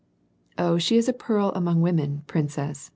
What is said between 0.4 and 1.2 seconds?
Oh, she is a